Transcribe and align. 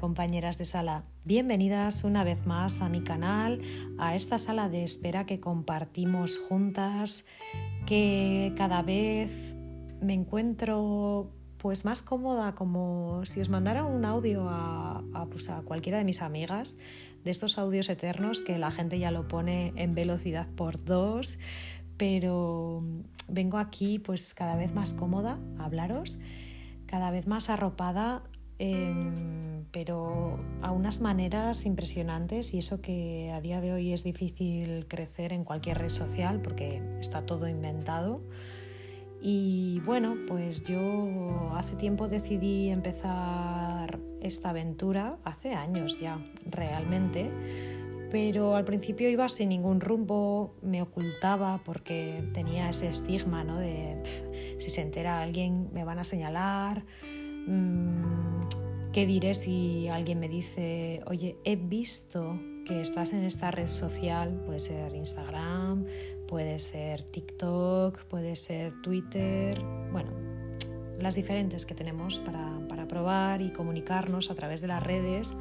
Compañeras 0.00 0.58
de 0.58 0.64
sala, 0.64 1.02
bienvenidas 1.24 2.04
una 2.04 2.22
vez 2.22 2.44
más 2.46 2.82
a 2.82 2.88
mi 2.88 3.00
canal, 3.00 3.62
a 3.98 4.14
esta 4.14 4.38
sala 4.38 4.68
de 4.68 4.82
espera 4.82 5.24
que 5.24 5.40
compartimos 5.40 6.38
juntas, 6.38 7.24
que 7.86 8.52
cada 8.56 8.82
vez 8.82 9.30
me 10.02 10.12
encuentro 10.12 11.30
pues 11.58 11.84
más 11.84 12.02
cómoda 12.02 12.54
como 12.54 13.24
si 13.24 13.40
os 13.40 13.48
mandara 13.48 13.84
un 13.84 14.04
audio 14.04 14.46
a, 14.48 15.02
pues, 15.30 15.48
a 15.48 15.62
cualquiera 15.62 15.98
de 15.98 16.04
mis 16.04 16.20
amigas, 16.20 16.78
de 17.24 17.30
estos 17.30 17.56
audios 17.58 17.88
eternos 17.88 18.40
que 18.40 18.58
la 18.58 18.70
gente 18.70 18.98
ya 18.98 19.10
lo 19.10 19.26
pone 19.28 19.72
en 19.76 19.94
velocidad 19.94 20.46
por 20.56 20.84
dos, 20.84 21.38
pero 21.96 22.84
vengo 23.28 23.58
aquí 23.58 23.98
pues 23.98 24.34
cada 24.34 24.56
vez 24.56 24.74
más 24.74 24.92
cómoda 24.92 25.38
a 25.58 25.64
hablaros, 25.64 26.18
cada 26.86 27.10
vez 27.10 27.26
más 27.26 27.48
arropada 27.48 28.22
Em, 28.58 29.64
pero 29.70 30.38
a 30.62 30.70
unas 30.70 31.00
maneras 31.00 31.66
impresionantes 31.66 32.54
y 32.54 32.58
eso 32.58 32.80
que 32.80 33.30
a 33.32 33.40
día 33.40 33.60
de 33.60 33.72
hoy 33.72 33.92
es 33.92 34.04
difícil 34.04 34.86
crecer 34.88 35.32
en 35.32 35.44
cualquier 35.44 35.78
red 35.78 35.90
social 35.90 36.40
porque 36.40 36.80
está 36.98 37.26
todo 37.26 37.48
inventado. 37.48 38.20
Y 39.20 39.80
bueno, 39.80 40.16
pues 40.28 40.64
yo 40.64 41.50
hace 41.54 41.76
tiempo 41.76 42.08
decidí 42.08 42.68
empezar 42.68 43.98
esta 44.20 44.50
aventura, 44.50 45.18
hace 45.24 45.54
años 45.54 45.98
ya 45.98 46.18
realmente, 46.46 47.30
pero 48.10 48.56
al 48.56 48.64
principio 48.64 49.10
iba 49.10 49.28
sin 49.28 49.48
ningún 49.48 49.80
rumbo, 49.80 50.54
me 50.62 50.80
ocultaba 50.80 51.60
porque 51.64 52.24
tenía 52.34 52.68
ese 52.68 52.88
estigma 52.88 53.42
¿no? 53.44 53.58
de 53.58 54.56
si 54.58 54.70
se 54.70 54.82
entera 54.82 55.22
alguien 55.22 55.70
me 55.72 55.84
van 55.84 55.98
a 55.98 56.04
señalar. 56.04 56.84
Mmm, 57.46 57.96
¿Qué 58.96 59.04
diré 59.04 59.34
si 59.34 59.88
alguien 59.88 60.18
me 60.18 60.26
dice, 60.26 61.02
oye, 61.06 61.36
he 61.44 61.56
visto 61.56 62.40
que 62.64 62.80
estás 62.80 63.12
en 63.12 63.24
esta 63.24 63.50
red 63.50 63.66
social? 63.66 64.40
Puede 64.46 64.58
ser 64.58 64.94
Instagram, 64.94 65.84
puede 66.26 66.58
ser 66.58 67.02
TikTok, 67.02 68.04
puede 68.04 68.36
ser 68.36 68.72
Twitter, 68.80 69.60
bueno, 69.92 70.12
las 70.98 71.14
diferentes 71.14 71.66
que 71.66 71.74
tenemos 71.74 72.20
para, 72.20 72.58
para 72.70 72.88
probar 72.88 73.42
y 73.42 73.52
comunicarnos 73.52 74.30
a 74.30 74.34
través 74.34 74.62
de 74.62 74.68
las 74.68 74.82
redes 74.82 75.36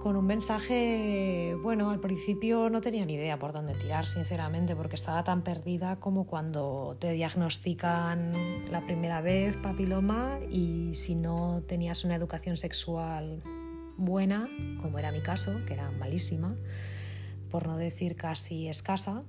con 0.00 0.16
un 0.16 0.26
mensaje, 0.26 1.54
bueno, 1.62 1.90
al 1.90 2.00
principio 2.00 2.70
no 2.70 2.80
tenía 2.80 3.04
ni 3.04 3.14
idea 3.14 3.38
por 3.38 3.52
dónde 3.52 3.74
tirar, 3.74 4.06
sinceramente, 4.06 4.74
porque 4.74 4.96
estaba 4.96 5.22
tan 5.24 5.42
perdida 5.42 5.96
como 6.00 6.26
cuando 6.26 6.96
te 6.98 7.12
diagnostican 7.12 8.70
la 8.70 8.80
primera 8.80 9.20
vez 9.20 9.56
papiloma 9.58 10.38
y 10.50 10.94
si 10.94 11.14
no 11.14 11.62
tenías 11.68 12.04
una 12.04 12.16
educación 12.16 12.56
sexual 12.56 13.42
buena, 13.98 14.48
como 14.80 14.98
era 14.98 15.12
mi 15.12 15.20
caso, 15.20 15.60
que 15.66 15.74
era 15.74 15.90
malísima, 15.90 16.56
por 17.50 17.66
no 17.66 17.76
decir 17.76 18.16
casi 18.16 18.68
escasa, 18.68 19.20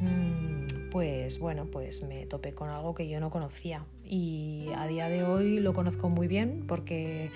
mm, 0.00 0.90
pues 0.90 1.38
bueno, 1.38 1.66
pues 1.66 2.02
me 2.02 2.26
topé 2.26 2.52
con 2.52 2.68
algo 2.68 2.94
que 2.94 3.08
yo 3.08 3.20
no 3.20 3.30
conocía. 3.30 3.84
Y 4.04 4.70
a 4.76 4.88
día 4.88 5.08
de 5.08 5.22
hoy 5.22 5.60
lo 5.60 5.72
conozco 5.72 6.08
muy 6.08 6.26
bien 6.26 6.64
porque 6.66 7.30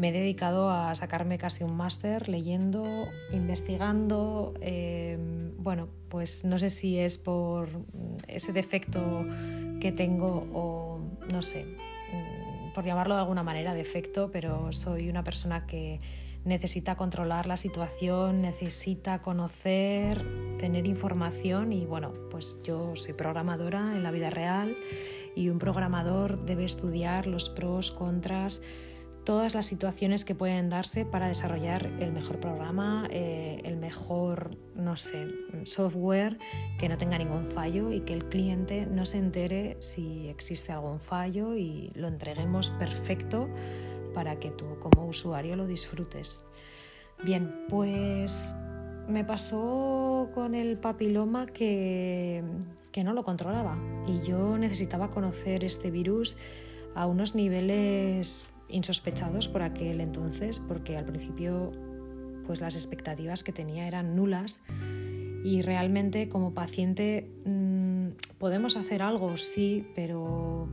me 0.00 0.08
he 0.08 0.12
dedicado 0.12 0.70
a 0.70 0.94
sacarme 0.94 1.36
casi 1.36 1.62
un 1.62 1.76
máster 1.76 2.30
leyendo, 2.30 3.06
investigando. 3.32 4.54
Em, 4.62 5.54
bueno, 5.58 5.88
pues 6.08 6.46
no 6.46 6.58
sé 6.58 6.70
si 6.70 6.98
es 6.98 7.18
por 7.18 7.68
ese 8.26 8.54
defecto 8.54 9.26
que 9.78 9.92
tengo 9.92 10.48
o 10.54 11.00
no 11.30 11.42
sé, 11.42 11.66
mm, 11.66 12.72
por 12.72 12.84
llamarlo 12.84 13.14
de 13.14 13.20
alguna 13.20 13.42
manera 13.42 13.74
defecto, 13.74 14.30
pero 14.30 14.72
soy 14.72 15.10
una 15.10 15.22
persona 15.22 15.66
que 15.66 15.98
necesita 16.46 16.96
controlar 16.96 17.46
la 17.46 17.58
situación, 17.58 18.40
necesita 18.40 19.20
conocer, 19.20 20.24
tener 20.58 20.86
información 20.86 21.74
y 21.74 21.84
bueno, 21.84 22.14
pues 22.30 22.62
yo 22.64 22.96
soy 22.96 23.12
programadora 23.12 23.94
en 23.94 24.02
la 24.02 24.10
vida 24.10 24.30
real 24.30 24.74
y 25.36 25.50
un 25.50 25.58
programador 25.58 26.42
debe 26.46 26.64
estudiar 26.64 27.26
los 27.26 27.50
pros, 27.50 27.90
contras, 27.92 28.62
todas 29.24 29.54
las 29.54 29.66
situaciones 29.66 30.24
que 30.24 30.34
pueden 30.34 30.70
darse 30.70 31.04
para 31.04 31.28
desarrollar 31.28 31.86
el 32.00 32.12
mejor 32.12 32.40
programa, 32.40 33.06
eh, 33.10 33.60
el 33.64 33.76
mejor, 33.76 34.50
no 34.74 34.96
sé, 34.96 35.28
software 35.64 36.38
que 36.78 36.88
no 36.88 36.96
tenga 36.96 37.18
ningún 37.18 37.50
fallo 37.50 37.92
y 37.92 38.00
que 38.00 38.14
el 38.14 38.24
cliente 38.24 38.86
no 38.86 39.06
se 39.06 39.18
entere 39.18 39.76
si 39.80 40.28
existe 40.28 40.72
algún 40.72 41.00
fallo 41.00 41.54
y 41.56 41.90
lo 41.94 42.08
entreguemos 42.08 42.70
perfecto 42.70 43.48
para 44.14 44.38
que 44.38 44.50
tú 44.50 44.78
como 44.80 45.06
usuario 45.06 45.56
lo 45.56 45.66
disfrutes. 45.66 46.44
Bien, 47.22 47.66
pues 47.68 48.54
me 49.06 49.24
pasó 49.24 50.30
con 50.34 50.54
el 50.54 50.78
papiloma 50.78 51.46
que, 51.46 52.42
que 52.92 53.04
no 53.04 53.12
lo 53.12 53.24
controlaba 53.24 53.76
y 54.06 54.26
yo 54.26 54.56
necesitaba 54.56 55.10
conocer 55.10 55.64
este 55.64 55.90
virus 55.90 56.36
a 56.94 57.06
unos 57.06 57.34
niveles 57.34 58.44
insospechados 58.70 59.48
por 59.48 59.62
aquel 59.62 60.00
entonces, 60.00 60.58
porque 60.58 60.96
al 60.96 61.04
principio 61.04 61.72
pues 62.46 62.60
las 62.60 62.74
expectativas 62.74 63.44
que 63.44 63.52
tenía 63.52 63.86
eran 63.86 64.16
nulas 64.16 64.60
y 65.44 65.62
realmente 65.62 66.28
como 66.28 66.52
paciente 66.52 67.30
mm, 67.44 68.08
podemos 68.38 68.76
hacer 68.76 69.02
algo, 69.02 69.36
sí, 69.36 69.86
pero 69.94 70.68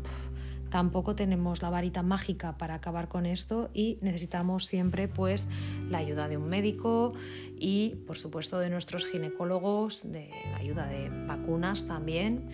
tampoco 0.70 1.16
tenemos 1.16 1.62
la 1.62 1.70
varita 1.70 2.04
mágica 2.04 2.58
para 2.58 2.76
acabar 2.76 3.08
con 3.08 3.26
esto 3.26 3.70
y 3.74 3.98
necesitamos 4.02 4.66
siempre 4.66 5.08
pues 5.08 5.50
la 5.90 6.00
ayuda 6.00 6.28
de 6.28 6.38
un 6.38 6.50
médico 6.50 7.14
y 7.58 7.96
por 8.08 8.18
supuesto 8.18 8.60
de 8.60 8.70
nuestros 8.70 9.06
ginecólogos, 9.06 10.12
de 10.12 10.30
ayuda 10.56 10.88
de 10.88 11.10
vacunas 11.28 11.88
también 11.88 12.50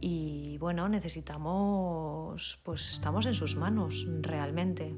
y 0.00 0.58
bueno, 0.58 0.88
necesitamos, 0.88 2.60
pues 2.62 2.92
estamos 2.92 3.26
en 3.26 3.34
sus 3.34 3.56
manos 3.56 4.06
realmente. 4.20 4.94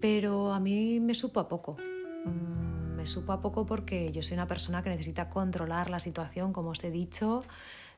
Pero 0.00 0.52
a 0.52 0.60
mí 0.60 1.00
me 1.00 1.14
supo 1.14 1.40
a 1.40 1.48
poco. 1.48 1.76
Mm, 2.24 2.96
me 2.96 3.06
supo 3.06 3.32
a 3.32 3.40
poco 3.40 3.66
porque 3.66 4.12
yo 4.12 4.22
soy 4.22 4.34
una 4.34 4.46
persona 4.46 4.82
que 4.82 4.90
necesita 4.90 5.28
controlar 5.28 5.90
la 5.90 6.00
situación, 6.00 6.52
como 6.52 6.70
os 6.70 6.82
he 6.84 6.90
dicho, 6.90 7.42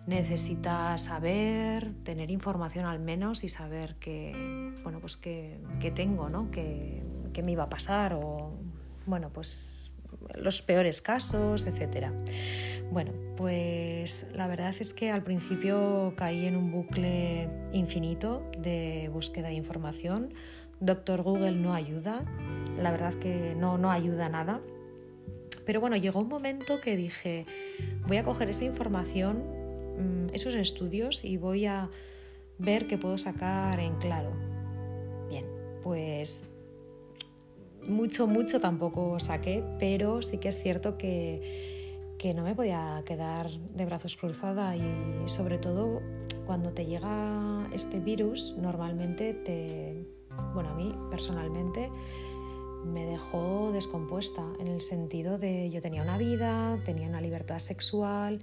necesita 0.06 0.98
saber, 0.98 1.94
tener 2.04 2.30
información 2.30 2.86
al 2.86 3.00
menos 3.00 3.44
y 3.44 3.48
saber 3.48 3.96
que, 3.96 4.72
bueno, 4.82 5.00
pues 5.00 5.16
que, 5.16 5.60
tengo, 5.94 6.28
¿no? 6.28 6.50
Que, 6.50 7.02
me 7.44 7.52
iba 7.52 7.64
a 7.64 7.68
pasar 7.68 8.14
o, 8.14 8.54
bueno, 9.04 9.30
pues 9.30 9.92
los 10.34 10.62
peores 10.62 11.02
casos, 11.02 11.66
etcétera. 11.66 12.12
Bueno, 12.90 13.12
pues 13.36 14.30
la 14.34 14.46
verdad 14.46 14.74
es 14.78 14.94
que 14.94 15.10
al 15.10 15.22
principio 15.22 16.14
caí 16.16 16.46
en 16.46 16.56
un 16.56 16.70
bucle 16.70 17.48
infinito 17.72 18.48
de 18.58 19.10
búsqueda 19.12 19.48
de 19.48 19.54
información. 19.54 20.32
Doctor 20.80 21.22
Google 21.22 21.52
no 21.52 21.74
ayuda, 21.74 22.24
la 22.78 22.90
verdad 22.90 23.14
que 23.14 23.54
no, 23.56 23.76
no 23.76 23.90
ayuda 23.90 24.28
nada. 24.28 24.60
Pero 25.64 25.80
bueno, 25.80 25.96
llegó 25.96 26.20
un 26.20 26.28
momento 26.28 26.80
que 26.80 26.96
dije, 26.96 27.44
voy 28.06 28.18
a 28.18 28.24
coger 28.24 28.48
esa 28.50 28.64
información, 28.64 29.42
mm, 29.98 30.34
esos 30.34 30.54
estudios 30.54 31.24
y 31.24 31.36
voy 31.38 31.66
a 31.66 31.90
ver 32.58 32.86
qué 32.86 32.98
puedo 32.98 33.18
sacar 33.18 33.80
en 33.80 33.96
claro. 33.96 34.30
Bien, 35.28 35.44
pues 35.82 36.48
mucho, 37.88 38.26
mucho 38.26 38.60
tampoco 38.60 39.18
saqué, 39.18 39.64
pero 39.78 40.22
sí 40.22 40.38
que 40.38 40.48
es 40.48 40.62
cierto 40.62 40.96
que 40.98 41.75
que 42.18 42.34
no 42.34 42.42
me 42.42 42.54
podía 42.54 43.02
quedar 43.04 43.50
de 43.50 43.84
brazos 43.84 44.16
cruzada 44.16 44.76
y 44.76 45.28
sobre 45.28 45.58
todo 45.58 46.00
cuando 46.46 46.72
te 46.72 46.86
llega 46.86 47.68
este 47.72 48.00
virus 48.00 48.56
normalmente 48.58 49.34
te, 49.34 50.06
bueno, 50.54 50.70
a 50.70 50.74
mí 50.74 50.94
personalmente 51.10 51.90
me 52.84 53.04
dejó 53.04 53.72
descompuesta 53.72 54.42
en 54.60 54.68
el 54.68 54.80
sentido 54.80 55.38
de 55.38 55.70
yo 55.70 55.82
tenía 55.82 56.02
una 56.02 56.18
vida, 56.18 56.78
tenía 56.84 57.08
una 57.08 57.20
libertad 57.20 57.58
sexual, 57.58 58.38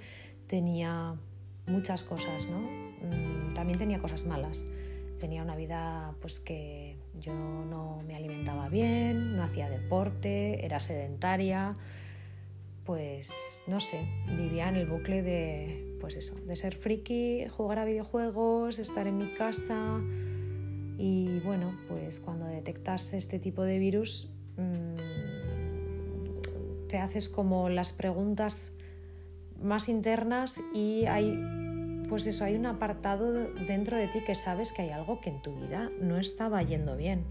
tenía 0.48 1.15
muchas 1.65 2.03
cosas, 2.03 2.48
¿no? 2.50 2.59
Mm, 2.59 3.53
también 3.53 3.80
tenía 3.80 4.00
cosas 4.00 4.25
malas. 4.25 4.68
Tenía 5.19 5.42
una 5.42 5.56
vida 5.56 6.13
pues 6.19 6.42
que 6.42 6.98
yo 7.19 7.33
no 7.33 8.01
me 8.06 8.15
alimentaba 8.15 8.68
bien, 8.68 9.38
no 9.38 9.44
hacía 9.44 9.69
deporte, 9.69 10.65
era 10.65 10.81
sedentaria, 10.81 11.75
pues 12.85 13.31
no 13.68 13.80
sé, 13.80 14.06
vivía 14.27 14.69
en 14.69 14.75
el 14.75 14.88
bucle 14.88 15.21
de, 15.21 15.97
pues 16.01 16.15
eso, 16.15 16.35
de 16.35 16.56
ser 16.56 16.75
friki, 16.75 17.47
jugar 17.47 17.80
a 17.80 17.85
videojuegos, 17.85 18.80
estar 18.80 19.07
en 19.07 19.18
mi 19.18 19.33
casa. 19.33 20.01
Y 20.97 21.39
bueno, 21.39 21.77
pues 21.88 22.19
cuando 22.19 22.45
detectas 22.45 23.13
este 23.13 23.39
tipo 23.39 23.63
de 23.63 23.80
virus 23.80 24.30
mm, 24.57 24.95
te 26.88 26.97
haces 26.97 27.30
como 27.30 27.69
las 27.69 27.94
preguntas 27.94 28.75
más 29.62 29.89
internas 29.89 30.62
y 30.74 31.06
hay, 31.06 31.39
pues 32.09 32.27
eso, 32.27 32.44
hay 32.44 32.56
un 32.56 32.65
apartado 32.65 33.31
dentro 33.65 33.97
de 33.97 34.07
ti 34.09 34.19
que 34.25 34.36
sabes 34.36 34.74
que 34.74 34.83
hay 34.83 34.89
algo 34.89 35.21
que 35.21 35.29
en 35.29 35.41
tu 35.41 35.56
vida 35.56 35.89
no 36.01 36.19
estaba 36.19 36.62
yendo 36.62 36.97
bien 36.97 37.24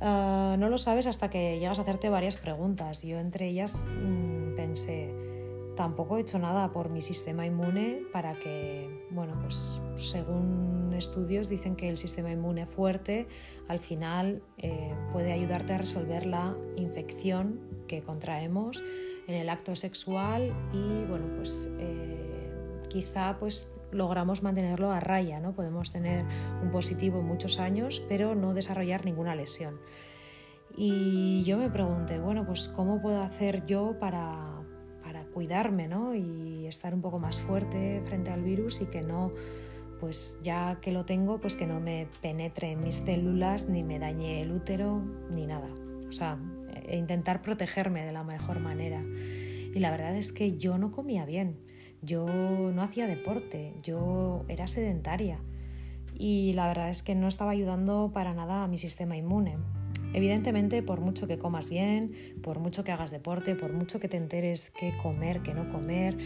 Ah, 0.00 0.56
no 0.58 0.68
lo 0.68 0.78
sabes 0.78 1.06
hasta 1.06 1.28
que 1.28 1.58
llegas 1.58 1.78
a 1.78 1.82
hacerte 1.82 2.08
varias 2.08 2.36
preguntas. 2.36 3.02
Yo 3.02 3.18
entre 3.18 3.48
ellas 3.48 3.84
mm, 4.02 4.56
pensé, 4.56 5.12
tampoco 5.76 6.16
he 6.16 6.22
hecho 6.22 6.38
nada 6.38 6.72
por 6.72 6.90
mi 6.90 7.02
sistema 7.02 7.46
inmune 7.46 8.02
para 8.12 8.34
que, 8.34 9.06
bueno, 9.10 9.38
pues 9.40 9.80
según 9.96 10.92
estudios 10.96 11.48
dicen 11.48 11.76
que 11.76 11.88
el 11.88 11.98
sistema 11.98 12.30
inmune 12.30 12.66
fuerte 12.66 13.26
al 13.68 13.80
final 13.80 14.42
eh, 14.58 14.94
puede 15.12 15.32
ayudarte 15.32 15.74
a 15.74 15.78
resolver 15.78 16.26
la 16.26 16.54
infección 16.76 17.60
que 17.86 18.02
contraemos 18.02 18.82
en 19.26 19.34
el 19.34 19.48
acto 19.48 19.76
sexual 19.76 20.52
y, 20.72 21.04
bueno, 21.08 21.26
pues 21.36 21.72
eh, 21.78 22.29
quizá 22.90 23.38
pues 23.38 23.72
logramos 23.92 24.42
mantenerlo 24.42 24.90
a 24.92 25.00
raya, 25.00 25.40
¿no? 25.40 25.52
Podemos 25.54 25.90
tener 25.90 26.24
un 26.62 26.70
positivo 26.70 27.22
muchos 27.22 27.58
años, 27.58 28.02
pero 28.08 28.34
no 28.34 28.52
desarrollar 28.52 29.04
ninguna 29.04 29.34
lesión. 29.34 29.80
Y 30.76 31.42
yo 31.44 31.56
me 31.58 31.70
pregunté, 31.70 32.18
bueno, 32.18 32.46
pues 32.46 32.68
¿cómo 32.68 33.00
puedo 33.00 33.22
hacer 33.22 33.66
yo 33.66 33.98
para, 33.98 34.46
cuidarme 35.34 35.86
¿no? 35.86 36.14
y 36.14 36.66
estar 36.66 36.92
un 36.92 37.02
poco 37.02 37.20
más 37.20 37.40
fuerte 37.40 38.02
frente 38.06 38.30
al 38.30 38.42
virus 38.42 38.80
y 38.80 38.86
que 38.86 39.02
no, 39.02 39.30
pues 40.00 40.40
ya 40.42 40.78
que 40.80 40.90
lo 40.90 41.04
tengo, 41.04 41.38
pues 41.40 41.54
que 41.54 41.66
no 41.66 41.78
me 41.78 42.08
penetre 42.20 42.72
en 42.72 42.82
mis 42.82 42.96
células, 42.96 43.68
ni 43.68 43.84
me 43.84 43.98
dañe 44.00 44.42
el 44.42 44.50
útero, 44.50 45.00
ni 45.30 45.46
nada. 45.46 45.68
O 46.08 46.12
sea, 46.12 46.38
e 46.84 46.96
intentar 46.96 47.42
protegerme 47.42 48.04
de 48.04 48.12
la 48.12 48.24
mejor 48.24 48.58
manera. 48.58 49.02
Y 49.02 49.78
la 49.78 49.90
verdad 49.90 50.16
es 50.16 50.32
que 50.32 50.56
yo 50.56 50.78
no 50.78 50.90
comía 50.90 51.24
bien, 51.26 51.58
yo 52.02 52.26
no 52.26 52.82
hacía 52.82 53.06
deporte, 53.06 53.74
yo 53.82 54.44
era 54.48 54.68
sedentaria 54.68 55.38
y 56.14 56.52
la 56.52 56.68
verdad 56.68 56.90
es 56.90 57.02
que 57.02 57.14
no 57.14 57.28
estaba 57.28 57.52
ayudando 57.52 58.10
para 58.12 58.32
nada 58.32 58.64
a 58.64 58.68
mi 58.68 58.78
sistema 58.78 59.16
inmune. 59.16 59.56
Evidentemente, 60.12 60.82
por 60.82 61.00
mucho 61.00 61.26
que 61.26 61.38
comas 61.38 61.70
bien, 61.70 62.12
por 62.42 62.58
mucho 62.58 62.82
que 62.84 62.92
hagas 62.92 63.10
deporte, 63.10 63.54
por 63.54 63.72
mucho 63.72 64.00
que 64.00 64.08
te 64.08 64.16
enteres 64.16 64.70
qué 64.70 64.92
comer, 65.02 65.40
qué 65.40 65.54
no 65.54 65.68
comer, 65.68 66.16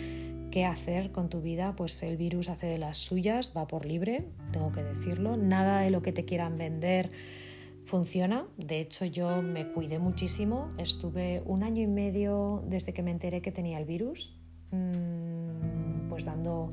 qué 0.51 0.65
hacer 0.65 1.13
con 1.13 1.29
tu 1.29 1.43
vida, 1.43 1.75
pues 1.77 2.03
el 2.03 2.17
virus 2.17 2.49
hace 2.49 2.67
de 2.67 2.79
las 2.79 2.99
suyas, 2.99 3.53
va 3.57 3.67
por 3.67 3.85
libre, 3.85 4.27
tengo 4.53 4.73
que 4.73 4.83
decirlo. 4.83 5.37
Nada 5.37 5.81
de 5.81 5.91
lo 5.91 6.01
que 6.01 6.13
te 6.13 6.25
quieran 6.25 6.57
vender 6.57 7.11
funciona. 7.85 8.47
De 8.57 8.81
hecho, 8.81 9.05
yo 9.05 9.43
me 9.43 9.69
cuidé 9.69 9.99
muchísimo. 9.99 10.69
Estuve 10.79 11.43
un 11.45 11.63
año 11.63 11.83
y 11.83 11.87
medio 11.87 12.65
desde 12.67 12.95
que 12.95 13.03
me 13.03 13.11
enteré 13.11 13.43
que 13.43 13.53
tenía 13.53 13.79
el 13.79 13.85
virus, 13.85 14.39
pues 16.09 16.25
dando 16.25 16.71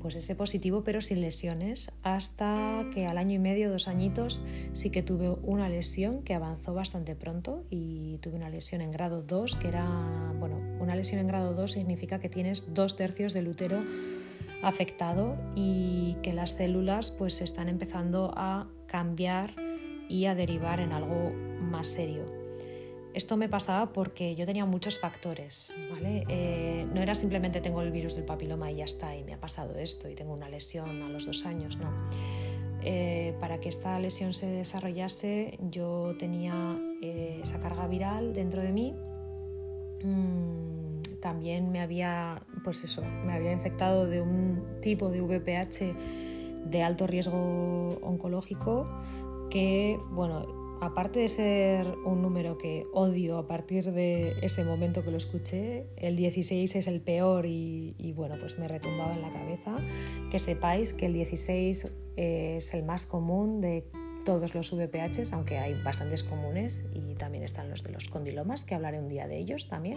pues 0.00 0.14
ese 0.14 0.34
positivo 0.34 0.84
pero 0.84 1.00
sin 1.00 1.20
lesiones 1.20 1.90
hasta 2.02 2.86
que 2.94 3.06
al 3.06 3.18
año 3.18 3.34
y 3.34 3.38
medio, 3.38 3.70
dos 3.70 3.88
añitos 3.88 4.40
sí 4.72 4.90
que 4.90 5.02
tuve 5.02 5.30
una 5.42 5.68
lesión 5.68 6.22
que 6.22 6.34
avanzó 6.34 6.72
bastante 6.74 7.14
pronto 7.14 7.64
y 7.70 8.18
tuve 8.18 8.36
una 8.36 8.48
lesión 8.48 8.80
en 8.80 8.90
grado 8.90 9.22
2 9.22 9.56
que 9.56 9.68
era, 9.68 10.32
bueno, 10.38 10.56
una 10.80 10.94
lesión 10.94 11.20
en 11.20 11.26
grado 11.26 11.54
2 11.54 11.72
significa 11.72 12.20
que 12.20 12.28
tienes 12.28 12.74
dos 12.74 12.96
tercios 12.96 13.32
del 13.32 13.48
útero 13.48 13.80
afectado 14.62 15.36
y 15.54 16.16
que 16.22 16.32
las 16.32 16.52
células 16.52 17.10
pues 17.10 17.40
están 17.40 17.68
empezando 17.68 18.32
a 18.36 18.68
cambiar 18.86 19.54
y 20.08 20.26
a 20.26 20.34
derivar 20.34 20.80
en 20.80 20.92
algo 20.92 21.32
más 21.60 21.88
serio. 21.88 22.47
Esto 23.18 23.36
me 23.36 23.48
pasaba 23.48 23.92
porque 23.92 24.36
yo 24.36 24.46
tenía 24.46 24.64
muchos 24.64 25.00
factores, 25.00 25.74
¿vale? 25.90 26.24
Eh, 26.28 26.86
no 26.94 27.02
era 27.02 27.16
simplemente 27.16 27.60
tengo 27.60 27.82
el 27.82 27.90
virus 27.90 28.14
del 28.14 28.24
papiloma 28.24 28.70
y 28.70 28.76
ya 28.76 28.84
está, 28.84 29.16
y 29.16 29.24
me 29.24 29.34
ha 29.34 29.40
pasado 29.40 29.76
esto 29.76 30.08
y 30.08 30.14
tengo 30.14 30.32
una 30.32 30.48
lesión 30.48 31.02
a 31.02 31.08
los 31.08 31.26
dos 31.26 31.44
años, 31.44 31.78
no. 31.78 31.90
Eh, 32.80 33.34
para 33.40 33.58
que 33.58 33.70
esta 33.70 33.98
lesión 33.98 34.34
se 34.34 34.46
desarrollase 34.46 35.58
yo 35.68 36.14
tenía 36.16 36.78
eh, 37.02 37.40
esa 37.42 37.58
carga 37.58 37.88
viral 37.88 38.34
dentro 38.34 38.62
de 38.62 38.70
mí. 38.70 38.94
Mm, 40.04 41.18
también 41.20 41.72
me 41.72 41.80
había, 41.80 42.40
pues 42.62 42.84
eso, 42.84 43.02
me 43.02 43.32
había 43.32 43.50
infectado 43.50 44.06
de 44.06 44.20
un 44.20 44.62
tipo 44.80 45.08
de 45.08 45.22
VPH 45.22 46.70
de 46.70 46.82
alto 46.84 47.08
riesgo 47.08 47.98
oncológico 48.00 48.88
que, 49.50 49.98
bueno, 50.10 50.57
aparte 50.80 51.20
de 51.20 51.28
ser 51.28 51.86
un 52.04 52.22
número 52.22 52.58
que 52.58 52.86
odio 52.92 53.38
a 53.38 53.46
partir 53.46 53.92
de 53.92 54.34
ese 54.42 54.64
momento 54.64 55.04
que 55.04 55.10
lo 55.10 55.16
escuché, 55.16 55.86
el 55.96 56.16
16 56.16 56.76
es 56.76 56.86
el 56.86 57.00
peor 57.00 57.46
y, 57.46 58.12
bueno, 58.14 58.36
pues 58.40 58.58
me 58.58 58.68
retumbaba 58.68 59.14
en 59.14 59.22
la 59.22 59.32
cabeza. 59.32 59.76
Que 60.30 60.38
sepáis 60.38 60.92
que 60.92 61.06
el 61.06 61.14
16 61.14 61.92
es 62.16 62.74
el 62.74 62.84
más 62.84 63.06
común 63.06 63.60
de 63.60 63.84
todos 64.24 64.54
los 64.54 64.72
VPHs, 64.72 65.32
aunque 65.32 65.58
hay 65.58 65.74
bastantes 65.82 66.22
comunes 66.22 66.86
y 66.92 67.14
también 67.14 67.44
están 67.44 67.70
los 67.70 67.82
de 67.82 67.92
los 67.92 68.08
condilomas, 68.08 68.64
que 68.64 68.74
hablaré 68.74 68.98
un 68.98 69.08
día 69.08 69.26
de 69.26 69.38
ellos 69.38 69.68
también. 69.68 69.96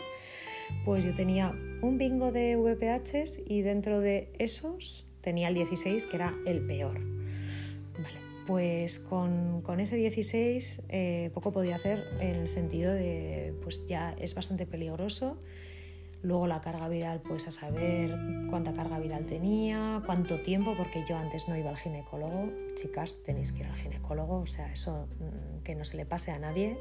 Pues 0.86 1.04
yo 1.04 1.14
tenía 1.14 1.54
un 1.82 1.98
bingo 1.98 2.32
de 2.32 2.56
VPHs 2.56 3.42
y 3.46 3.62
dentro 3.62 4.00
de 4.00 4.32
esos 4.40 5.08
tenía 5.22 5.50
el 5.50 5.56
16, 5.56 6.08
que 6.08 6.16
era 6.16 6.34
el 6.46 6.66
peor 6.66 7.21
pues 8.52 9.00
con, 9.00 9.80
ese 9.80 9.96
16 9.96 10.84
eh, 10.90 11.32
poco 11.34 11.54
podía 11.54 11.78
hacer 11.78 12.04
en 12.20 12.36
el 12.36 12.50
sentido 12.50 12.92
de, 12.92 13.54
pues 13.64 13.88
ya 13.88 14.14
es 14.20 14.36
bastante 14.36 14.66
peligroso. 14.66 15.38
Luego 16.22 16.48
la 16.48 16.60
carga 16.60 16.90
viral, 16.90 17.22
pues 17.22 17.48
a 17.48 17.52
saber 17.52 18.14
cuánta 18.50 18.74
carga 18.74 19.00
viral 19.00 19.26
tenía, 19.26 20.04
cuánto 20.06 20.42
tiempo, 20.42 20.74
porque 20.78 21.06
yo 21.08 21.16
antes 21.16 21.48
no 21.48 21.56
iba 21.56 21.70
al 21.70 21.78
ginecólogo. 21.78 22.50
Chicas, 22.76 23.24
tenéis 23.24 23.54
que 23.54 23.62
ir 23.62 23.68
al 23.68 23.76
ginecólogo, 23.76 24.40
o 24.40 24.46
sea, 24.46 24.70
eso 24.70 25.08
mm, 25.20 25.64
que 25.64 25.74
no 25.74 25.86
se 25.86 25.96
le 25.96 26.06
pase 26.06 26.32
a 26.32 26.38
nadie. 26.38 26.78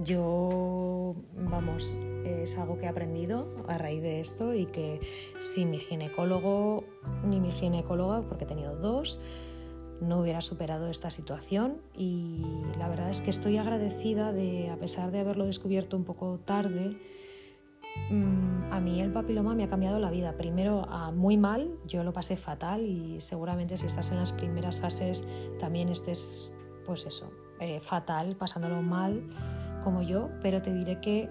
Yo, 0.00 1.14
vamos, 1.34 1.94
es 2.24 2.56
algo 2.56 2.78
que 2.78 2.86
he 2.86 2.88
aprendido 2.88 3.54
a 3.68 3.76
raíz 3.76 4.00
de 4.00 4.20
esto 4.20 4.54
y 4.54 4.64
que 4.64 4.98
si 5.42 5.66
mi 5.66 5.78
ginecólogo 5.78 6.84
ni 7.22 7.38
mi 7.38 7.52
ginecóloga, 7.52 8.22
porque 8.22 8.44
he 8.44 8.48
tenido 8.48 8.76
dos, 8.76 9.20
no 10.00 10.20
hubiera 10.20 10.40
superado 10.40 10.88
esta 10.88 11.10
situación 11.10 11.80
y 11.96 12.42
la 12.78 12.88
verdad 12.88 13.10
es 13.10 13.20
que 13.20 13.30
estoy 13.30 13.56
agradecida 13.58 14.32
de, 14.32 14.70
a 14.70 14.76
pesar 14.76 15.10
de 15.10 15.20
haberlo 15.20 15.46
descubierto 15.46 15.96
un 15.96 16.04
poco 16.04 16.38
tarde, 16.44 16.96
mm, 18.10 18.72
a 18.72 18.80
mí 18.80 19.00
el 19.00 19.12
papiloma 19.12 19.54
me 19.54 19.64
ha 19.64 19.68
cambiado 19.68 19.98
la 19.98 20.10
vida. 20.10 20.36
Primero 20.36 20.88
a 20.88 21.12
muy 21.12 21.36
mal, 21.36 21.70
yo 21.86 22.02
lo 22.04 22.12
pasé 22.12 22.36
fatal 22.36 22.82
y 22.86 23.20
seguramente 23.20 23.76
si 23.76 23.86
estás 23.86 24.10
en 24.10 24.18
las 24.18 24.32
primeras 24.32 24.80
fases 24.80 25.26
también 25.60 25.88
estés, 25.88 26.52
pues 26.86 27.06
eso, 27.06 27.30
eh, 27.60 27.80
fatal, 27.80 28.36
pasándolo 28.36 28.82
mal 28.82 29.22
como 29.84 30.02
yo, 30.02 30.30
pero 30.40 30.62
te 30.62 30.72
diré 30.72 31.00
que 31.00 31.28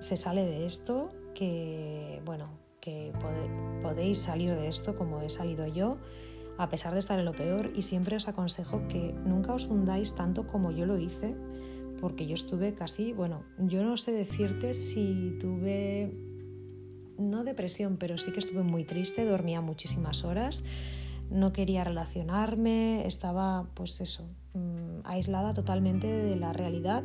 se 0.00 0.16
sale 0.16 0.44
de 0.44 0.64
esto, 0.64 1.08
que 1.34 2.22
bueno, 2.24 2.48
que 2.80 3.12
podéis 3.82 4.18
salir 4.18 4.54
de 4.54 4.68
esto 4.68 4.96
como 4.96 5.20
he 5.20 5.30
salido 5.30 5.66
yo 5.66 5.92
a 6.60 6.68
pesar 6.68 6.92
de 6.92 6.98
estar 6.98 7.18
en 7.18 7.24
lo 7.24 7.32
peor 7.32 7.72
y 7.74 7.80
siempre 7.80 8.16
os 8.16 8.28
aconsejo 8.28 8.86
que 8.86 9.14
nunca 9.24 9.54
os 9.54 9.64
hundáis 9.64 10.14
tanto 10.14 10.46
como 10.46 10.70
yo 10.70 10.84
lo 10.84 10.98
hice, 10.98 11.34
porque 12.02 12.26
yo 12.26 12.34
estuve 12.34 12.74
casi, 12.74 13.14
bueno, 13.14 13.44
yo 13.56 13.82
no 13.82 13.96
sé 13.96 14.12
decirte 14.12 14.74
si 14.74 15.38
tuve, 15.40 16.12
no 17.16 17.44
depresión, 17.44 17.96
pero 17.96 18.18
sí 18.18 18.30
que 18.32 18.40
estuve 18.40 18.62
muy 18.62 18.84
triste, 18.84 19.24
dormía 19.24 19.62
muchísimas 19.62 20.22
horas, 20.22 20.62
no 21.30 21.54
quería 21.54 21.82
relacionarme, 21.82 23.06
estaba 23.06 23.70
pues 23.72 23.98
eso, 24.02 24.28
mm, 24.52 25.00
aislada 25.04 25.54
totalmente 25.54 26.08
de 26.08 26.36
la 26.36 26.52
realidad. 26.52 27.04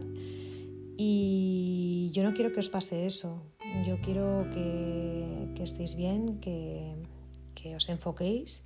Y 0.98 2.12
yo 2.14 2.24
no 2.24 2.34
quiero 2.34 2.52
que 2.52 2.60
os 2.60 2.68
pase 2.68 3.06
eso, 3.06 3.42
yo 3.88 4.02
quiero 4.02 4.50
que, 4.52 5.64
estéis 5.64 5.96
bien, 5.96 6.42
que, 6.42 6.94
que 7.56 7.78
os 7.78 7.88
enfoquéis 7.88 8.62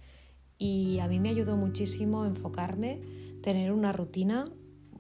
y 0.60 1.00
a 1.00 1.08
mí 1.08 1.20
me 1.20 1.30
ayudó 1.30 1.56
muchísimo 1.56 2.26
enfocarme, 2.26 3.00
tener 3.42 3.72
una 3.72 3.94
rutina, 3.94 4.46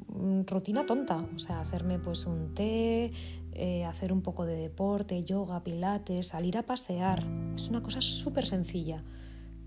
mm, 0.07 0.43
rutina 0.47 0.85
tonta, 0.85 1.27
o 1.35 1.39
sea, 1.39 1.59
hacerme 1.59 1.99
pues 1.99 2.25
un 2.25 2.53
té, 2.55 3.11
eh, 3.51 3.83
hacer 3.83 4.13
un 4.13 4.21
poco 4.21 4.45
de 4.45 4.55
deporte, 4.55 5.23
yoga, 5.25 5.61
pilates, 5.61 6.27
salir 6.27 6.57
a 6.57 6.63
pasear. 6.63 7.25
Es 7.55 7.67
una 7.67 7.83
cosa 7.83 7.99
súper 7.99 8.47
sencilla, 8.47 9.03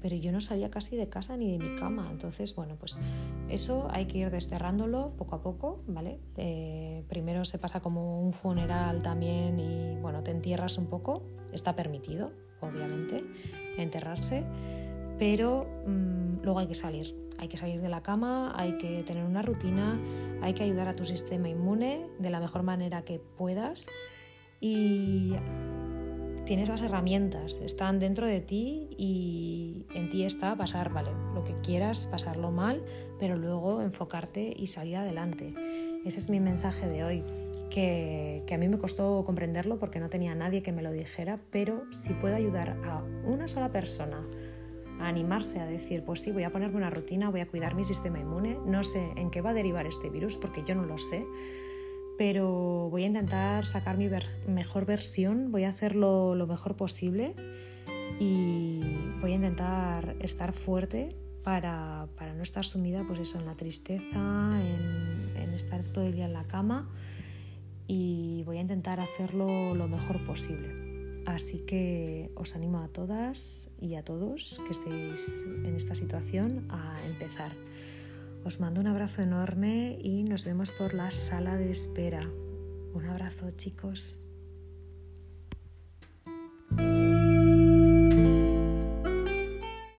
pero 0.01 0.17
yo 0.17 0.33
no 0.33 0.41
salía 0.41 0.71
casi 0.71 0.97
de 0.97 1.11
casa 1.11 1.37
ni 1.37 1.53
de 1.53 1.59
mi 1.59 1.77
cama. 1.77 2.09
Entonces, 2.11 2.57
bueno, 2.57 2.77
pues 2.81 2.99
eso 3.51 3.87
hay 3.91 4.07
que 4.07 4.17
ir 4.17 4.31
desterrándolo 4.31 5.11
poco 5.19 5.35
a 5.35 5.43
poco, 5.43 5.83
¿vale? 5.87 6.21
Eh, 6.39 7.05
primero 7.09 7.45
se 7.45 7.59
pasa 7.59 7.81
como 7.81 8.23
un 8.23 8.33
funeral 8.33 9.03
también 9.03 9.61
y, 9.61 10.01
bueno, 10.01 10.23
te 10.23 10.31
entierras 10.31 10.79
un 10.79 10.87
poco, 10.87 11.23
está 11.53 11.77
permitido, 11.77 12.33
obviamente, 12.63 13.21
enterrarse 13.77 14.43
pero 15.19 15.67
mm, 15.87 16.43
luego 16.43 16.59
hay 16.59 16.67
que 16.67 16.75
salir. 16.75 17.15
Hay 17.39 17.49
que 17.49 17.57
salir 17.57 17.81
de 17.81 17.89
la 17.89 18.03
cama, 18.03 18.53
hay 18.57 18.79
que 18.79 19.03
tener 19.03 19.25
una 19.25 19.43
rutina, 19.43 19.99
hay 20.43 20.55
que 20.55 20.63
ayudar 20.63 20.89
a 20.89 20.95
tu 20.95 21.05
sistema 21.05 21.49
inmune 21.49 22.07
de 22.19 22.31
la 22.31 22.39
mejor 22.39 22.63
manera 22.63 23.03
que 23.03 23.21
puedas 23.37 23.87
y 24.61 25.33
tienes 26.45 26.69
las 26.69 26.83
herramientas, 26.83 27.61
están 27.65 27.99
dentro 27.99 28.27
de 28.27 28.41
ti 28.41 28.89
y 28.97 29.87
en 29.95 30.09
ti 30.11 30.25
está 30.25 30.57
pasar, 30.57 30.93
vale, 30.93 31.11
lo 31.35 31.45
que 31.45 31.55
quieras, 31.63 32.07
pasarlo 32.07 32.51
mal, 32.51 32.85
pero 33.19 33.37
luego 33.37 33.81
enfocarte 33.83 34.53
y 34.57 34.69
salir 34.69 34.97
adelante. 34.97 35.55
Ese 36.05 36.19
es 36.19 36.31
mi 36.31 36.41
mensaje 36.41 36.89
de 36.89 37.05
hoy, 37.05 37.25
que, 37.71 38.43
que, 38.47 38.55
a 38.55 38.59
mí 38.59 38.69
me 38.69 38.79
costó 38.79 39.25
comprenderlo 39.25 39.79
porque 39.79 39.99
no 39.99 40.09
tenía 40.09 40.35
nadie 40.35 40.63
que 40.63 40.73
me 40.73 40.83
lo 40.83 40.93
dijera, 40.93 41.41
pero 41.51 41.85
si 41.93 42.13
puedo 42.15 42.35
ayudar 42.35 42.77
a 42.85 43.03
una 43.25 43.49
sola 43.49 43.71
persona 43.71 44.23
a 45.03 45.09
animarse 45.09 45.61
a 45.61 45.67
decir, 45.67 46.05
pues 46.05 46.21
sí, 46.21 46.33
voy 46.33 46.45
a 46.45 46.51
ponerme 46.51 46.77
una 46.77 46.91
rutina, 46.91 47.31
voy 47.31 47.41
a 47.41 47.47
cuidar 47.47 47.75
mi 47.75 47.85
sistema 47.85 48.21
inmune, 48.21 48.59
no 48.65 48.83
sé 48.85 49.13
en 49.17 49.31
qué 49.31 49.41
va 49.41 49.51
a 49.51 49.55
derivar 49.55 49.87
este 49.87 50.11
virus 50.11 50.37
porque 50.37 50.63
yo 50.65 50.75
no 50.75 50.85
lo 50.85 50.99
sé, 50.99 51.27
pero 52.19 52.89
voy 52.91 53.05
a 53.05 53.07
intentar 53.07 53.67
sacar 53.67 53.99
mi 53.99 54.09
mejor 54.47 54.87
versión, 54.87 55.51
voy 55.51 55.65
a 55.65 55.71
hacerlo 55.71 56.35
lo 56.35 56.47
mejor 56.47 56.77
posible 56.77 57.35
y 58.19 58.81
voy 59.21 59.33
a 59.33 59.35
intentar 59.35 60.17
estar 60.21 60.53
fuerte 60.53 61.09
para, 61.43 62.09
para 62.17 62.35
no 62.35 62.43
estar 62.43 62.65
sumida 62.65 63.05
pues 63.07 63.19
eso, 63.19 63.39
en 63.39 63.47
la 63.47 63.55
tristeza, 63.55 64.61
en, 64.61 65.37
en 65.37 65.55
estar 65.55 65.83
todo 65.85 66.07
el 66.07 66.15
día 66.15 66.27
en 66.27 66.33
la 66.33 66.45
cama 66.45 66.89
y 67.89 68.43
voy 68.45 68.59
a 68.59 68.61
intentar 68.61 69.01
hacerlo 69.01 69.75
lo 69.75 69.89
mejor 69.89 70.25
posible. 70.25 70.92
Así 71.27 71.61
que 71.61 72.31
os 72.35 72.57
animo 72.57 72.79
a 72.79 72.89
todas 72.89 73.71
y 73.81 73.95
a 73.95 74.03
todos 74.03 74.61
que 74.65 74.73
estéis 74.73 75.45
en 75.65 75.75
esta 75.77 75.95
situación 75.95 76.67
a 76.71 76.99
empezar. 77.07 77.53
Os 78.45 78.59
mando 78.59 78.81
un 78.81 78.89
abrazo 78.89 79.23
enorme 79.23 79.99
y 80.03 80.25
nos 80.25 80.45
vemos 80.45 80.71
por 80.73 80.95
la 80.95 81.11
sala 81.11 81.57
de 81.57 81.71
espera. 81.71 82.29
Un 82.95 83.07
abrazo 83.07 83.51
chicos. 83.57 84.22